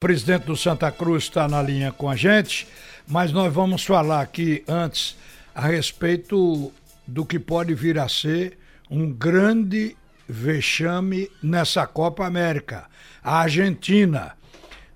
[0.00, 2.66] Presidente do Santa Cruz está na linha com a gente,
[3.06, 5.14] mas nós vamos falar aqui antes
[5.54, 6.72] a respeito
[7.06, 8.56] do que pode vir a ser
[8.90, 9.94] um grande
[10.26, 12.86] vexame nessa Copa América.
[13.22, 14.32] A Argentina,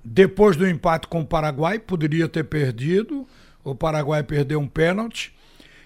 [0.03, 3.29] depois do empate com o Paraguai, poderia ter perdido,
[3.63, 5.35] o Paraguai perdeu um pênalti.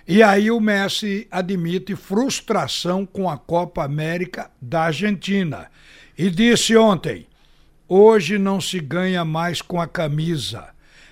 [0.06, 5.66] E aí o Messi admite frustração com a Copa América da Argentina.
[6.16, 7.26] E disse ontem:
[7.88, 10.68] Hoje não se ganha mais com a camisa.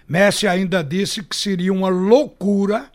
[0.06, 2.90] Messi ainda disse que seria uma loucura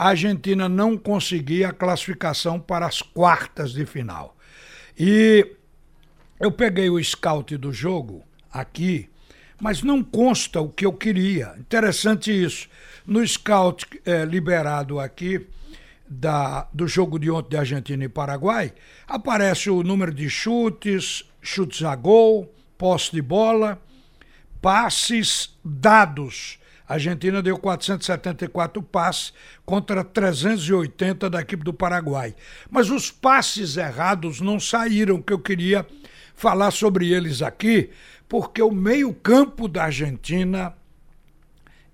[0.00, 4.34] a Argentina não conseguir a classificação para as quartas de final.
[4.98, 5.46] E
[6.40, 9.10] eu peguei o scout do jogo aqui,
[9.60, 11.54] mas não consta o que eu queria.
[11.58, 12.66] Interessante isso.
[13.06, 15.46] No scout é, liberado aqui
[16.08, 18.72] da, do jogo de ontem de Argentina e Paraguai,
[19.06, 23.78] aparece o número de chutes, chutes a gol posse de bola,
[24.62, 26.58] passes dados.
[26.88, 29.34] A Argentina deu 474 passes
[29.66, 32.34] contra 380 da equipe do Paraguai.
[32.70, 35.86] Mas os passes errados não saíram, que eu queria
[36.34, 37.90] falar sobre eles aqui,
[38.26, 40.74] porque o meio-campo da Argentina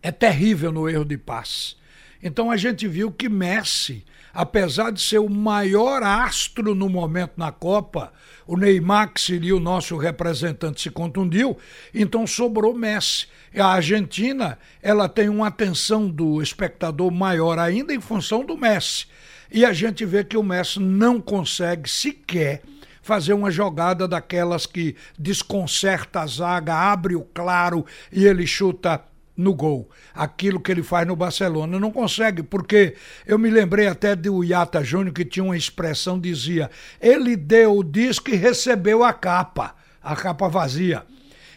[0.00, 1.74] é terrível no erro de passe.
[2.22, 4.04] Então a gente viu que Messi
[4.36, 8.12] apesar de ser o maior astro no momento na Copa,
[8.46, 11.56] o Neymar, que seria o nosso representante, se contundiu,
[11.94, 13.26] então sobrou Messi.
[13.56, 19.06] A Argentina, ela tem uma atenção do espectador maior ainda em função do Messi.
[19.50, 22.60] E a gente vê que o Messi não consegue sequer
[23.00, 29.02] fazer uma jogada daquelas que desconcerta a zaga, abre o claro e ele chuta
[29.36, 29.90] no gol.
[30.14, 31.78] Aquilo que ele faz no Barcelona.
[31.78, 32.94] Não consegue, porque
[33.26, 36.70] eu me lembrei até do Iata Júnior que tinha uma expressão, dizia,
[37.00, 41.04] ele deu o disco e recebeu a capa, a capa vazia.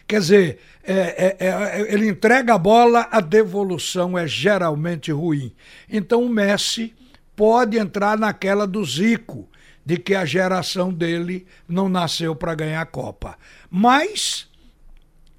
[0.06, 5.52] Quer dizer, é, é, é, ele entrega a bola, a devolução é geralmente ruim.
[5.88, 6.94] Então o Messi
[7.36, 9.48] pode entrar naquela do Zico,
[9.86, 13.38] de que a geração dele não nasceu para ganhar a Copa.
[13.70, 14.49] Mas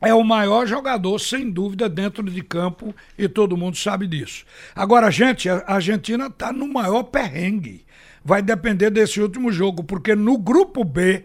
[0.02, 4.44] é o maior jogador, sem dúvida, dentro de campo e todo mundo sabe disso.
[4.76, 7.86] Agora, gente, a Argentina está no maior perrengue.
[8.26, 11.24] Vai depender desse último jogo, porque no grupo B,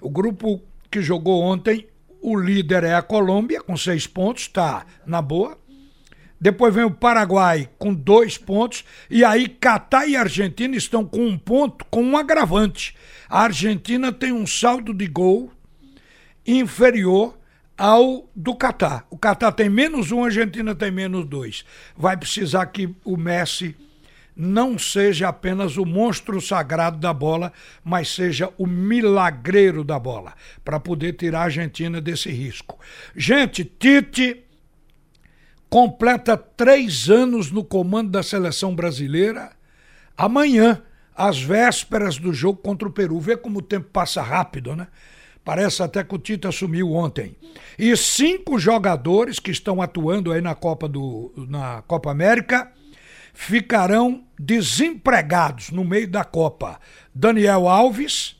[0.00, 1.88] o grupo que jogou ontem,
[2.20, 5.58] o líder é a Colômbia, com seis pontos, está na boa.
[6.40, 8.84] Depois vem o Paraguai com dois pontos.
[9.10, 12.94] E aí, Catar e Argentina estão com um ponto, com um agravante.
[13.28, 15.50] A Argentina tem um saldo de gol
[16.46, 17.38] inferior
[17.78, 19.06] ao do Catar.
[19.08, 21.64] O Catar tem menos um, a Argentina tem menos dois.
[21.96, 23.76] Vai precisar que o Messi
[24.36, 27.52] não seja apenas o monstro sagrado da bola,
[27.84, 30.34] mas seja o milagreiro da bola,
[30.64, 32.78] para poder tirar a Argentina desse risco.
[33.16, 34.44] Gente, Tite
[35.70, 39.50] completa três anos no comando da seleção brasileira.
[40.16, 40.82] Amanhã,
[41.18, 43.18] às vésperas do jogo contra o Peru.
[43.18, 44.86] Vê como o tempo passa rápido, né?
[45.48, 47.34] Parece até que o Tite assumiu ontem.
[47.78, 52.70] E cinco jogadores que estão atuando aí na Copa, do, na Copa América
[53.32, 56.78] ficarão desempregados no meio da Copa.
[57.14, 58.36] Daniel Alves,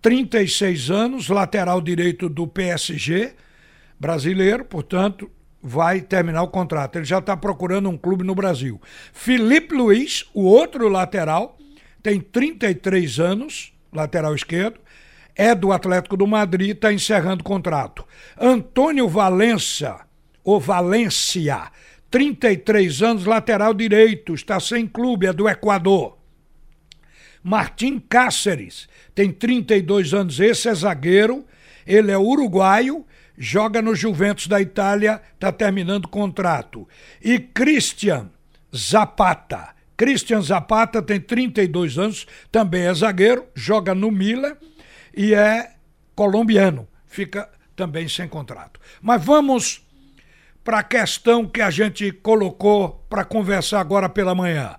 [0.00, 3.34] 36 anos, lateral direito do PSG,
[4.00, 5.30] brasileiro, portanto,
[5.62, 6.96] vai terminar o contrato.
[6.96, 8.80] Ele já está procurando um clube no Brasil.
[9.12, 11.58] Felipe Luiz, o outro lateral,
[12.02, 14.80] tem 33 anos, lateral esquerdo
[15.36, 18.04] é do Atlético do Madrid, está encerrando o contrato.
[18.40, 20.00] Antônio Valença,
[20.42, 21.70] ou Valência,
[22.10, 26.16] 33 anos, lateral direito, está sem clube, é do Equador.
[27.42, 31.44] Martim Cáceres, tem 32 anos, esse é zagueiro,
[31.86, 33.04] ele é uruguaio,
[33.36, 36.88] joga no Juventus da Itália, está terminando o contrato.
[37.22, 38.30] E Christian
[38.74, 39.76] Zapata.
[39.96, 44.56] Christian Zapata tem 32 anos, também é zagueiro, joga no Milan
[45.16, 45.72] e é
[46.14, 48.78] colombiano, fica também sem contrato.
[49.00, 49.82] Mas vamos
[50.62, 54.76] para a questão que a gente colocou para conversar agora pela manhã.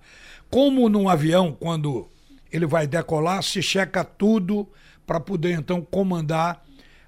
[0.49, 2.09] Como num avião, quando
[2.51, 4.67] ele vai decolar, se checa tudo
[5.05, 6.63] para poder então comandar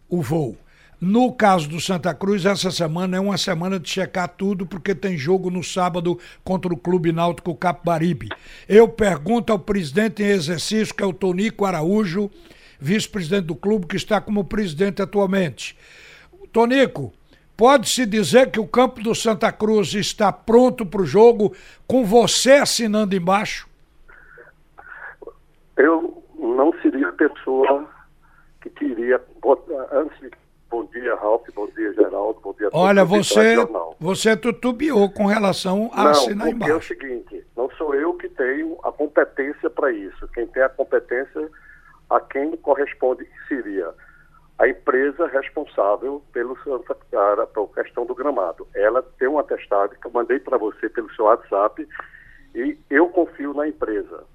[0.07, 0.57] o voo.
[1.00, 5.18] No caso do Santa Cruz, essa semana é uma semana de checar tudo, porque tem
[5.18, 8.27] jogo no sábado contra o Clube Náutico Capibaribe.
[8.68, 12.30] Eu pergunto ao presidente em exercício, que é o Tonico Araújo,
[12.80, 15.78] vice-presidente do clube, que está como presidente atualmente.
[16.52, 17.14] Tonico,
[17.58, 21.54] pode-se dizer que o campo do Santa Cruz está pronto para o jogo,
[21.88, 23.68] com você assinando embaixo?
[25.78, 27.88] Eu não seria a pessoa
[28.62, 29.22] que queria,
[29.92, 30.30] antes de
[30.70, 31.42] Bom dia, Ralf.
[31.56, 32.40] Bom dia, Geraldo.
[32.42, 32.70] Bom dia.
[32.72, 33.56] Olha, você,
[34.00, 36.74] você tutubiou com relação a não, assinar porque embaixo.
[36.74, 40.28] é o seguinte, não sou eu que tenho a competência para isso.
[40.28, 41.50] Quem tem a competência
[42.09, 43.94] a quem corresponde seria
[44.57, 48.67] a empresa responsável pelo Santa Clara, pela questão do gramado.
[48.75, 51.88] Ela tem um atestado que eu mandei para você pelo seu WhatsApp
[52.53, 54.25] e eu confio na empresa.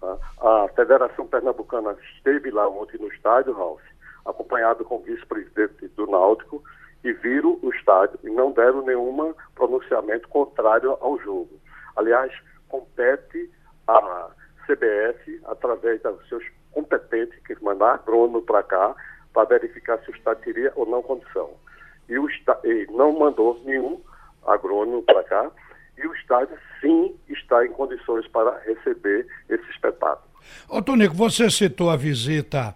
[0.00, 0.16] Tá?
[0.40, 3.82] A Federação Pernambucana esteve lá ontem no estádio, Ralf,
[4.24, 6.62] acompanhado com o vice-presidente do Náutico,
[7.04, 11.60] e viram o estádio e não deram nenhum pronunciamento contrário ao jogo.
[11.96, 12.32] Aliás,
[12.68, 13.50] compete
[13.86, 14.30] a
[14.66, 16.44] CBF, através dos seus
[17.64, 18.94] mandar agrônomo para cá,
[19.32, 21.50] para verificar se o Estado teria ou não condição.
[22.08, 22.28] E, o
[22.64, 24.00] e não mandou nenhum
[24.46, 25.50] agrônomo para cá,
[25.96, 30.28] e o estádio sim está em condições para receber esse espetáculo.
[30.68, 32.74] Ô Tonico, você citou a visita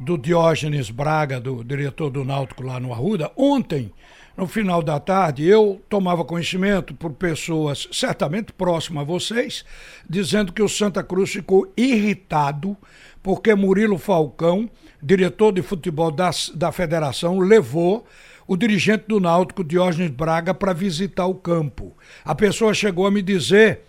[0.00, 3.30] do Diógenes Braga, do diretor do Náutico lá no Arruda.
[3.36, 3.92] Ontem,
[4.36, 9.64] no final da tarde, eu tomava conhecimento por pessoas certamente próximas a vocês,
[10.08, 12.76] dizendo que o Santa Cruz ficou irritado
[13.22, 14.68] porque Murilo Falcão,
[15.02, 18.04] diretor de futebol da, da federação, levou
[18.46, 21.96] o dirigente do Náutico, Diógenes Braga, para visitar o campo.
[22.24, 23.82] A pessoa chegou a me dizer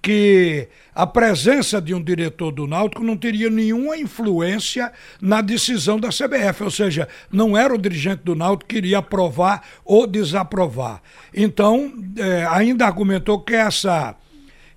[0.00, 6.08] que a presença de um diretor do Náutico não teria nenhuma influência na decisão da
[6.08, 11.02] CBF, ou seja, não era o dirigente do Náutico que iria aprovar ou desaprovar.
[11.34, 14.16] Então, é, ainda argumentou que essa,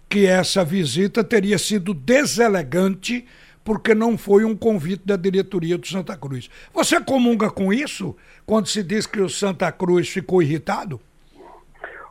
[0.10, 3.26] que essa visita teria sido deselegante
[3.64, 6.50] porque não foi um convite da diretoria do Santa Cruz.
[6.74, 8.16] Você comunga com isso
[8.46, 11.00] quando se diz que o Santa Cruz ficou irritado?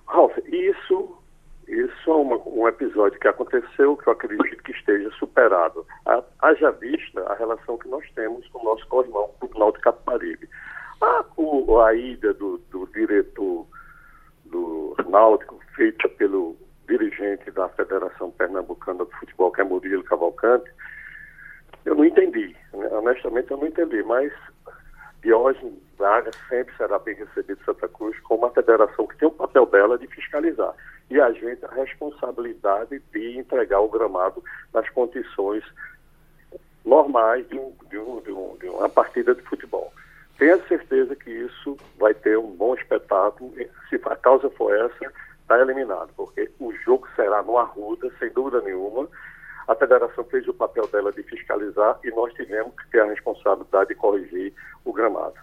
[0.06, 1.18] Ralf, isso
[1.68, 5.86] isso é uma, um episódio que aconteceu que eu acredito que esteja superado.
[6.40, 10.48] Haja vista a relação que nós temos com o nosso co-irmão, o Tribunal de Capibaribe.
[11.00, 13.64] A, o, a ida do, do diretor
[14.46, 16.56] do Náutico, feita pelo
[16.88, 20.70] dirigente da Federação Pernambucana de Futebol, que é Murilo Cavalcante,
[21.84, 22.56] eu não entendi.
[22.72, 22.88] Né?
[22.90, 24.32] Honestamente, eu não entendi, mas
[25.22, 29.32] Diógenes Braga sempre será bem recebido em Santa Cruz como uma federação que tem o
[29.32, 30.74] papel dela de fiscalizar.
[31.10, 35.64] E a gente a responsabilidade de entregar o gramado nas condições
[36.84, 39.92] normais de, um, de, um, de, um, de uma partida de futebol.
[40.38, 43.52] Tenha certeza que isso vai ter um bom espetáculo.
[43.88, 45.12] Se a causa for essa,
[45.42, 49.08] está eliminado, porque o jogo será no Arruda, sem dúvida nenhuma.
[49.66, 53.88] A federação fez o papel dela de fiscalizar e nós tivemos que ter a responsabilidade
[53.88, 54.52] de corrigir
[54.84, 55.34] o gramado.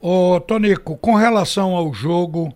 [0.00, 2.52] Ô, Tonico, com relação ao jogo,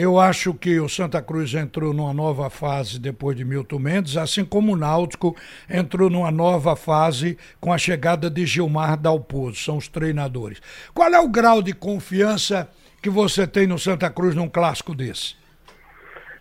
[0.00, 4.44] eu acho que o Santa Cruz entrou numa nova fase depois de Milton Mendes, assim
[4.44, 5.34] como o Náutico
[5.68, 10.62] entrou numa nova fase com a chegada de Gilmar Dalpozo, são os treinadores.
[10.94, 12.70] Qual é o grau de confiança
[13.02, 15.34] que você tem no Santa Cruz num clássico desse?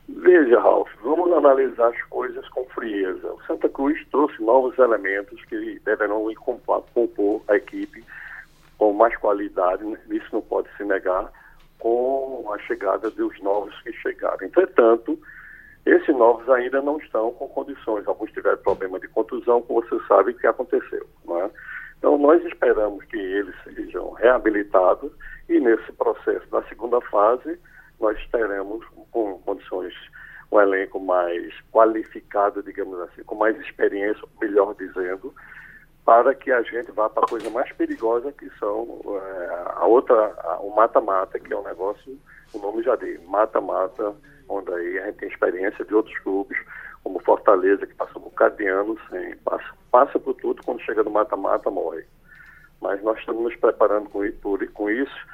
[0.07, 3.27] Veja, Ralf, vamos analisar as coisas com frieza.
[3.27, 8.03] O Santa Cruz trouxe novos elementos que deverão compor a equipe
[8.77, 11.31] com mais qualidade, isso não pode se negar,
[11.79, 14.45] com a chegada dos novos que chegaram.
[14.45, 15.19] Entretanto,
[15.85, 18.07] esses novos ainda não estão com condições.
[18.07, 21.07] Alguns tiveram problema de contusão, como você sabe que aconteceu.
[21.29, 21.49] É?
[21.97, 25.11] Então, nós esperamos que eles sejam reabilitados
[25.47, 27.59] e, nesse processo da segunda fase,
[27.99, 29.93] nós teremos com condições
[30.51, 35.33] um elenco mais qualificado, digamos assim, com mais experiência, melhor dizendo,
[36.07, 40.33] para que a gente vá para a coisa mais perigosa que são é, a outra,
[40.37, 42.17] a, o mata-mata, que é um negócio,
[42.53, 44.15] o nome já diz, mata-mata,
[44.47, 46.57] onde aí a gente tem experiência de outros clubes,
[47.03, 48.97] como Fortaleza, que passou um bocado de anos,
[49.43, 52.05] passa, passa por tudo, quando chega no mata-mata morre.
[52.79, 55.27] Mas nós estamos nos preparando com, por, com isso,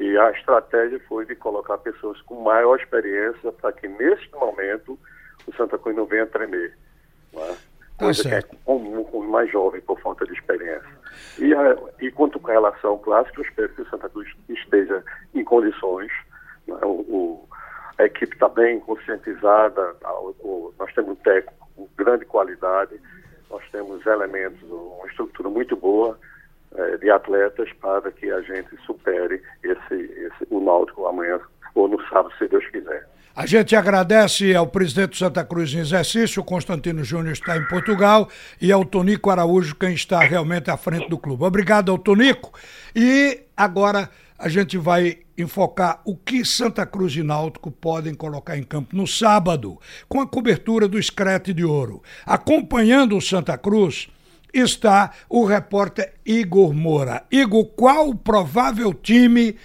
[0.00, 4.98] e a estratégia foi de colocar pessoas com maior experiência para que, neste momento,
[5.46, 6.76] o Santa Cruz não venha tremer.
[7.32, 7.69] Não é?
[8.16, 10.88] Tá que é comum com os mais jovens por falta de experiência.
[11.38, 15.02] E, a, e quanto com relação ao clássico, eu espero que o Santa Cruz esteja
[15.34, 16.12] em condições.
[16.66, 16.78] Né?
[16.82, 17.48] O, o,
[17.98, 23.00] a equipe está bem conscientizada, a, o, nós temos um técnico com grande qualidade,
[23.50, 26.18] nós temos elementos, uma estrutura muito boa
[26.74, 31.40] é, de atletas para que a gente supere esse, esse, o Náutico amanhã
[31.74, 32.64] ou no sábado, se Deus.
[33.40, 38.28] A gente agradece ao presidente Santa Cruz em exercício, Constantino Júnior está em Portugal,
[38.60, 41.42] e ao Tonico Araújo, quem está realmente à frente do clube.
[41.42, 42.52] Obrigado ao Tonico.
[42.94, 48.62] E agora a gente vai enfocar o que Santa Cruz e Náutico podem colocar em
[48.62, 52.02] campo no sábado, com a cobertura do Escrete de Ouro.
[52.26, 54.10] Acompanhando o Santa Cruz,
[54.52, 57.24] está o repórter Igor Moura.
[57.30, 59.56] Igor, qual o provável time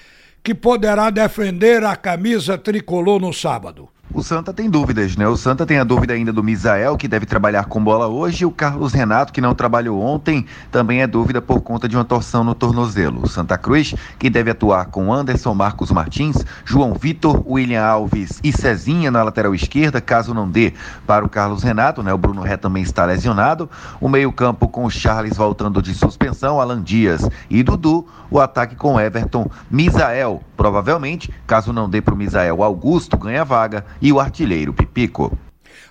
[0.46, 3.90] que poderá defender a camisa tricolor no sábado?
[4.16, 5.28] O Santa tem dúvidas, né?
[5.28, 8.50] O Santa tem a dúvida ainda do Misael, que deve trabalhar com bola hoje, o
[8.50, 12.56] Carlos Renato, que não trabalhou ontem, também é dúvida por conta de uma torção no
[12.56, 13.24] tornozelo.
[13.24, 18.54] O Santa Cruz, que deve atuar com Anderson Marcos Martins, João Vitor, William Alves e
[18.54, 20.74] Cezinha na lateral esquerda, caso não dê
[21.06, 22.14] para o Carlos Renato, né?
[22.14, 23.70] O Bruno Ré também está lesionado.
[24.00, 28.08] O meio-campo com o Charles voltando de suspensão, Alan Dias e Dudu.
[28.32, 33.86] O ataque com Everton, Misael, provavelmente, caso não dê para o Misael, Augusto ganha vaga
[34.06, 35.36] e o artilheiro Pipico.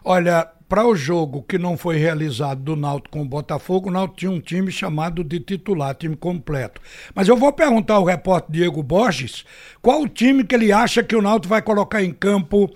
[0.05, 4.19] Olha, para o jogo que não foi realizado do Náutico com o Botafogo, o Náutico
[4.19, 6.81] tinha um time chamado de titular, time completo.
[7.13, 9.45] Mas eu vou perguntar ao repórter Diego Borges
[9.83, 12.71] qual o time que ele acha que o Náutico vai colocar em campo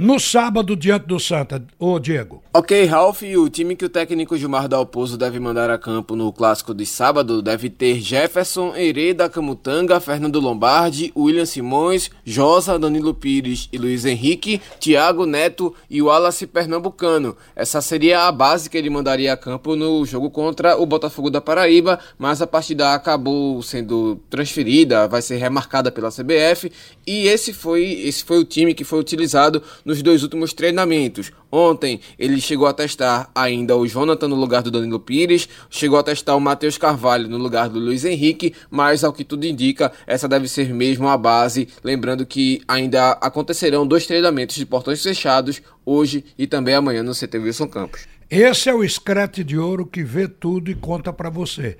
[0.00, 2.42] no sábado diante do Santa, ô Diego.
[2.54, 6.74] Ok, Ralf, o time que o técnico Gilmar Dalpozo deve mandar a campo no clássico
[6.74, 13.76] de sábado deve ter Jefferson, Hereda, Camutanga, Fernando Lombardi, William Simões, Josa, Danilo Pires e
[13.76, 17.36] Luiz Henrique, Thiago Neto e Wallace Pernambucano.
[17.54, 21.42] Essa seria a base que ele mandaria a campo no jogo contra o Botafogo da
[21.42, 26.72] Paraíba, mas a partida acabou sendo transferida, vai ser remarcada pela CBF
[27.06, 31.32] e esse foi, esse foi o time que foi utilizado nos dois últimos treinamentos.
[31.50, 36.02] Ontem ele chegou a testar ainda o Jonathan no lugar do Danilo Pires, chegou a
[36.02, 40.28] testar o Matheus Carvalho no lugar do Luiz Henrique, mas ao que tudo indica, essa
[40.28, 41.68] deve ser mesmo a base.
[41.82, 47.38] Lembrando que ainda acontecerão dois treinamentos de portões fechados hoje e também amanhã no CT
[47.38, 48.06] Wilson Campos.
[48.30, 51.78] Esse é o escrete de ouro que vê tudo e conta para você.